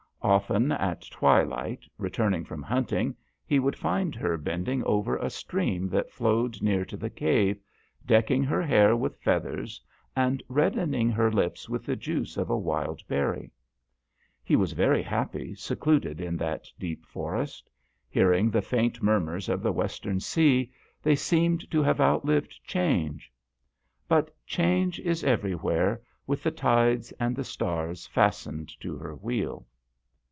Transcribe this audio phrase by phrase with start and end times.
[0.23, 6.11] Often at twilight, returning from hunting, he would find her bending over a stream that
[6.11, 7.59] flowed near to the cave,
[8.05, 9.81] decking her hair with feathers
[10.15, 13.49] and reddening her lips with the juice of a wild berry.
[14.43, 17.67] He was very happy secluded in that deep forest.
[18.07, 20.71] Hearing the faint murmurs of the western sea,
[21.01, 23.31] they seemed to have outlived change.
[24.07, 29.65] But Change is every where, with the tides and the stars fastened to her wheel.